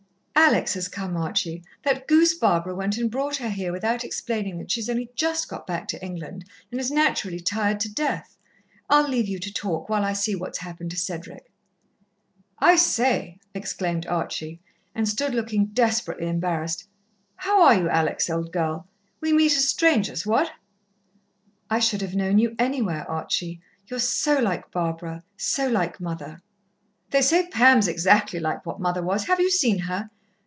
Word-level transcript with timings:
"Alex 0.33 0.73
has 0.73 0.87
come, 0.87 1.15
Archie. 1.15 1.63
That 1.83 2.07
goose 2.07 2.33
Barbara 2.33 2.73
went 2.73 2.97
and 2.97 3.11
brought 3.11 3.35
her 3.35 3.47
here 3.49 3.71
without 3.71 4.03
explaining 4.03 4.57
that 4.57 4.71
she's 4.71 4.89
only 4.89 5.11
just 5.13 5.47
got 5.47 5.67
back 5.67 5.87
to 5.89 6.03
England, 6.03 6.45
and 6.71 6.79
is 6.81 6.89
naturally 6.89 7.39
tired 7.39 7.79
to 7.81 7.93
death. 7.93 8.37
I'll 8.89 9.07
leave 9.07 9.27
you 9.27 9.37
to 9.37 9.53
talk, 9.53 9.87
while 9.87 10.03
I 10.03 10.13
see 10.13 10.35
what's 10.35 10.57
happened 10.57 10.89
to 10.91 10.97
Cedric." 10.97 11.45
"I 12.57 12.75
say!" 12.75 13.37
exclaimed 13.53 14.07
Archie, 14.07 14.59
and 14.95 15.07
stood 15.07 15.35
looking 15.35 15.67
desperately 15.67 16.27
embarrassed. 16.27 16.87
"How 17.35 17.61
are 17.61 17.75
you, 17.75 17.87
Alex, 17.87 18.27
old 18.27 18.51
girl? 18.51 18.87
We 19.21 19.31
meet 19.33 19.51
as 19.55 19.67
strangers, 19.69 20.25
what?" 20.25 20.51
"I 21.69 21.77
should 21.79 22.01
have 22.01 22.15
known 22.15 22.39
you 22.39 22.55
anywhere, 22.57 23.09
Archie. 23.09 23.61
You're 23.87 23.99
so 23.99 24.39
like 24.39 24.71
Barbara 24.71 25.23
so 25.37 25.67
like 25.69 26.01
mother." 26.01 26.41
"They 27.11 27.21
say 27.21 27.47
Pam's 27.47 27.87
exactly 27.87 28.39
like 28.39 28.65
what 28.65 28.81
mother 28.81 29.03
was. 29.03 29.25
Have 29.27 29.39
you 29.39 29.51
seen 29.51 29.77
her?" 29.79 30.09